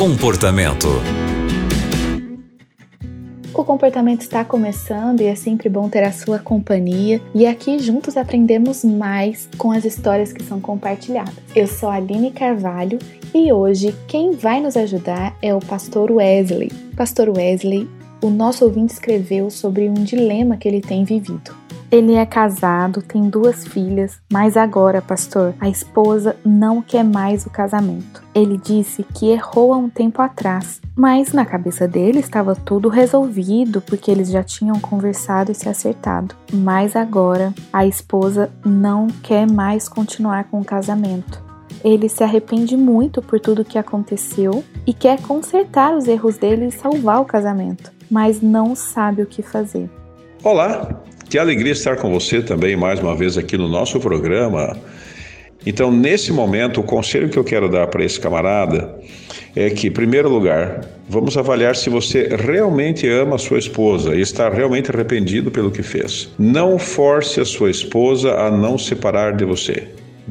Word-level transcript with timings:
Comportamento. 0.00 0.88
O 3.52 3.62
comportamento 3.62 4.22
está 4.22 4.42
começando 4.42 5.20
e 5.20 5.26
é 5.26 5.34
sempre 5.34 5.68
bom 5.68 5.90
ter 5.90 6.02
a 6.02 6.10
sua 6.10 6.38
companhia. 6.38 7.20
E 7.34 7.46
aqui 7.46 7.78
juntos 7.78 8.16
aprendemos 8.16 8.82
mais 8.82 9.46
com 9.58 9.70
as 9.70 9.84
histórias 9.84 10.32
que 10.32 10.42
são 10.42 10.58
compartilhadas. 10.58 11.34
Eu 11.54 11.66
sou 11.66 11.90
a 11.90 11.96
Aline 11.96 12.30
Carvalho 12.30 12.98
e 13.34 13.52
hoje 13.52 13.94
quem 14.08 14.32
vai 14.32 14.58
nos 14.58 14.74
ajudar 14.74 15.36
é 15.42 15.54
o 15.54 15.60
pastor 15.60 16.10
Wesley. 16.10 16.72
Pastor 16.96 17.28
Wesley, 17.28 17.86
o 18.22 18.30
nosso 18.30 18.64
ouvinte 18.64 18.94
escreveu 18.94 19.50
sobre 19.50 19.86
um 19.86 19.92
dilema 19.92 20.56
que 20.56 20.66
ele 20.66 20.80
tem 20.80 21.04
vivido. 21.04 21.59
Ele 21.90 22.14
é 22.14 22.24
casado, 22.24 23.02
tem 23.02 23.28
duas 23.28 23.66
filhas, 23.66 24.20
mas 24.32 24.56
agora, 24.56 25.02
pastor, 25.02 25.54
a 25.60 25.68
esposa 25.68 26.36
não 26.44 26.80
quer 26.80 27.02
mais 27.02 27.44
o 27.46 27.50
casamento. 27.50 28.22
Ele 28.32 28.56
disse 28.56 29.02
que 29.02 29.30
errou 29.30 29.74
há 29.74 29.76
um 29.76 29.90
tempo 29.90 30.22
atrás, 30.22 30.80
mas 30.94 31.32
na 31.32 31.44
cabeça 31.44 31.88
dele 31.88 32.20
estava 32.20 32.54
tudo 32.54 32.88
resolvido 32.88 33.80
porque 33.80 34.08
eles 34.08 34.30
já 34.30 34.40
tinham 34.44 34.78
conversado 34.78 35.50
e 35.50 35.54
se 35.54 35.68
acertado. 35.68 36.36
Mas 36.52 36.94
agora 36.94 37.52
a 37.72 37.84
esposa 37.84 38.48
não 38.64 39.08
quer 39.08 39.50
mais 39.50 39.88
continuar 39.88 40.44
com 40.44 40.60
o 40.60 40.64
casamento. 40.64 41.42
Ele 41.82 42.08
se 42.08 42.22
arrepende 42.22 42.76
muito 42.76 43.20
por 43.20 43.40
tudo 43.40 43.64
que 43.64 43.78
aconteceu 43.78 44.62
e 44.86 44.94
quer 44.94 45.20
consertar 45.22 45.96
os 45.96 46.06
erros 46.06 46.38
dele 46.38 46.66
e 46.66 46.70
salvar 46.70 47.20
o 47.20 47.24
casamento, 47.24 47.90
mas 48.08 48.40
não 48.40 48.76
sabe 48.76 49.22
o 49.22 49.26
que 49.26 49.42
fazer. 49.42 49.90
Olá, 50.44 51.02
que 51.30 51.38
alegria 51.38 51.70
estar 51.70 51.96
com 51.96 52.10
você 52.10 52.42
também 52.42 52.74
mais 52.74 52.98
uma 52.98 53.14
vez 53.14 53.38
aqui 53.38 53.56
no 53.56 53.68
nosso 53.68 54.00
programa. 54.00 54.76
Então, 55.64 55.92
nesse 55.92 56.32
momento, 56.32 56.80
o 56.80 56.82
conselho 56.82 57.28
que 57.28 57.38
eu 57.38 57.44
quero 57.44 57.68
dar 57.68 57.86
para 57.86 58.04
esse 58.04 58.18
camarada 58.18 58.98
é 59.54 59.70
que, 59.70 59.86
em 59.86 59.92
primeiro 59.92 60.28
lugar, 60.28 60.80
vamos 61.08 61.36
avaliar 61.36 61.76
se 61.76 61.88
você 61.88 62.28
realmente 62.36 63.08
ama 63.08 63.36
a 63.36 63.38
sua 63.38 63.60
esposa 63.60 64.16
e 64.16 64.20
está 64.20 64.48
realmente 64.48 64.90
arrependido 64.90 65.52
pelo 65.52 65.70
que 65.70 65.84
fez. 65.84 66.30
Não 66.36 66.80
force 66.80 67.40
a 67.40 67.44
sua 67.44 67.70
esposa 67.70 68.34
a 68.34 68.50
não 68.50 68.76
separar 68.76 69.36
de 69.36 69.44
você. 69.44 69.86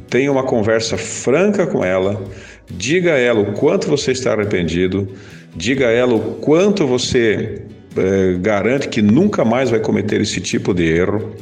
Tenha 0.09 0.30
uma 0.30 0.44
conversa 0.44 0.97
franca 0.97 1.66
com 1.66 1.81
ela, 1.81 2.22
diga 2.69 3.13
a 3.13 3.17
ela 3.17 3.39
o 3.39 3.53
quanto 3.53 3.88
você 3.88 4.11
está 4.11 4.34
arrependido, 4.34 5.08
diga 5.56 5.88
a 5.88 5.91
ela 5.91 6.13
o 6.13 6.36
quanto 6.41 6.86
você 6.86 7.61
é, 8.00 8.33
garante 8.39 8.88
que 8.88 9.02
nunca 9.02 9.44
mais 9.44 9.69
vai 9.69 9.80
cometer 9.80 10.22
esse 10.22 10.39
tipo 10.42 10.73
de 10.73 10.86
erro. 10.86 11.36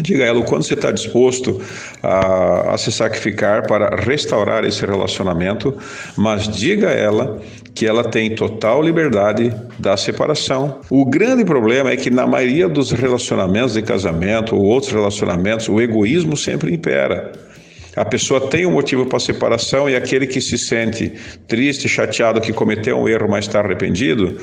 Diga 0.00 0.24
a 0.24 0.26
ela 0.28 0.38
o 0.38 0.44
quanto 0.44 0.64
você 0.64 0.74
está 0.74 0.92
disposto 0.92 1.60
a, 2.02 2.74
a, 2.74 2.78
se 2.78 2.92
sacrificar 2.92 3.66
para 3.66 3.96
restaurar 3.96 4.64
esse 4.64 4.86
relacionamento, 4.86 5.76
mas 6.16 6.48
diga 6.48 6.88
a 6.88 6.92
ela 6.92 7.42
que 7.74 7.86
ela 7.86 8.04
tem 8.04 8.34
total 8.34 8.82
liberdade 8.82 9.52
da 9.78 9.96
separação. 9.96 10.80
O 10.88 11.04
grande 11.04 11.44
problema 11.44 11.90
é 11.90 11.96
que 11.96 12.10
na 12.10 12.26
maioria 12.26 12.68
dos 12.68 12.92
relacionamentos 12.92 13.74
de 13.74 13.82
casamento 13.82 14.54
ou 14.54 14.62
outros 14.62 14.92
relacionamentos, 14.92 15.68
o 15.68 15.80
egoísmo 15.80 16.36
sempre 16.36 16.72
impera. 16.72 17.32
A 17.98 18.04
pessoa 18.04 18.40
tem 18.40 18.64
um 18.64 18.70
motivo 18.70 19.06
para 19.06 19.18
separação 19.18 19.90
e 19.90 19.96
aquele 19.96 20.26
que 20.26 20.40
se 20.40 20.56
sente 20.56 21.12
triste, 21.48 21.88
chateado 21.88 22.40
que 22.40 22.52
cometeu 22.52 22.96
um 22.96 23.08
erro, 23.08 23.28
mas 23.28 23.46
está 23.46 23.58
arrependido, 23.58 24.38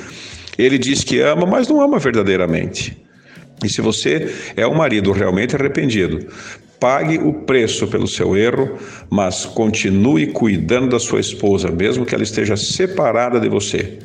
ele 0.58 0.78
diz 0.78 1.04
que 1.04 1.20
ama, 1.20 1.46
mas 1.46 1.68
não 1.68 1.80
ama 1.80 1.98
verdadeiramente. 1.98 2.96
E 3.64 3.68
se 3.68 3.80
você 3.80 4.32
é 4.56 4.66
um 4.66 4.74
marido 4.74 5.12
realmente 5.12 5.56
arrependido, 5.56 6.26
pague 6.78 7.18
o 7.18 7.32
preço 7.32 7.86
pelo 7.86 8.06
seu 8.06 8.36
erro, 8.36 8.76
mas 9.10 9.44
continue 9.46 10.26
cuidando 10.28 10.90
da 10.90 10.98
sua 10.98 11.20
esposa, 11.20 11.70
mesmo 11.70 12.04
que 12.04 12.14
ela 12.14 12.24
esteja 12.24 12.56
separada 12.56 13.40
de 13.40 13.48
você. 13.48 13.98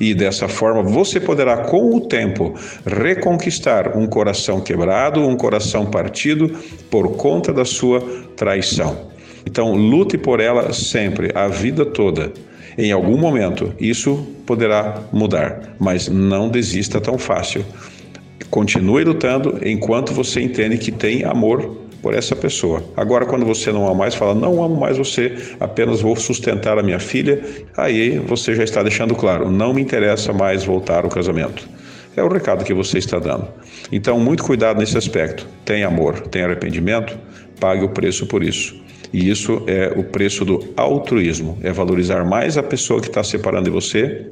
E 0.00 0.14
dessa 0.14 0.46
forma 0.46 0.82
você 0.82 1.18
poderá, 1.18 1.56
com 1.64 1.96
o 1.96 2.00
tempo, 2.00 2.54
reconquistar 2.86 3.96
um 3.96 4.06
coração 4.06 4.60
quebrado, 4.60 5.26
um 5.26 5.36
coração 5.36 5.86
partido 5.86 6.50
por 6.90 7.16
conta 7.16 7.52
da 7.52 7.64
sua 7.64 8.00
traição. 8.36 9.08
Então, 9.46 9.72
lute 9.74 10.18
por 10.18 10.40
ela 10.40 10.72
sempre, 10.72 11.32
a 11.34 11.48
vida 11.48 11.84
toda. 11.86 12.30
Em 12.78 12.92
algum 12.92 13.18
momento, 13.18 13.74
isso 13.80 14.24
poderá 14.46 15.02
mudar, 15.12 15.74
mas 15.80 16.06
não 16.06 16.48
desista 16.48 17.00
tão 17.00 17.18
fácil. 17.18 17.64
Continue 18.50 19.02
lutando 19.02 19.58
enquanto 19.64 20.14
você 20.14 20.40
entende 20.40 20.78
que 20.78 20.92
tem 20.92 21.24
amor 21.24 21.76
por 22.00 22.14
essa 22.14 22.36
pessoa. 22.36 22.84
Agora, 22.96 23.26
quando 23.26 23.44
você 23.44 23.72
não 23.72 23.84
ama 23.84 23.96
mais, 23.96 24.14
fala: 24.14 24.32
Não 24.32 24.62
amo 24.62 24.76
mais 24.76 24.96
você, 24.96 25.36
apenas 25.58 26.00
vou 26.00 26.14
sustentar 26.14 26.78
a 26.78 26.82
minha 26.84 27.00
filha. 27.00 27.42
Aí 27.76 28.16
você 28.20 28.54
já 28.54 28.62
está 28.62 28.80
deixando 28.80 29.12
claro: 29.16 29.50
Não 29.50 29.74
me 29.74 29.82
interessa 29.82 30.32
mais 30.32 30.64
voltar 30.64 31.02
ao 31.02 31.10
casamento. 31.10 31.68
É 32.16 32.22
o 32.22 32.28
recado 32.28 32.64
que 32.64 32.72
você 32.72 32.98
está 32.98 33.18
dando. 33.18 33.48
Então, 33.90 34.20
muito 34.20 34.44
cuidado 34.44 34.78
nesse 34.78 34.96
aspecto. 34.96 35.48
Tem 35.64 35.82
amor, 35.82 36.20
tem 36.28 36.42
arrependimento, 36.42 37.18
pague 37.58 37.84
o 37.84 37.88
preço 37.88 38.24
por 38.24 38.44
isso. 38.44 38.80
E 39.12 39.28
isso 39.28 39.62
é 39.66 39.94
o 39.96 40.04
preço 40.04 40.44
do 40.44 40.62
altruísmo, 40.76 41.58
é 41.62 41.72
valorizar 41.72 42.24
mais 42.24 42.56
a 42.56 42.62
pessoa 42.62 43.00
que 43.00 43.08
está 43.08 43.22
separando 43.22 43.64
de 43.64 43.70
você 43.70 44.30